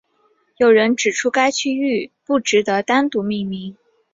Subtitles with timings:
[0.57, 3.77] 有人指出该区域不值得单独命名。